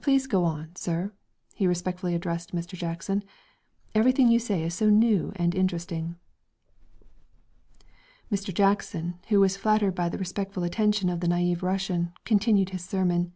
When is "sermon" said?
12.84-13.34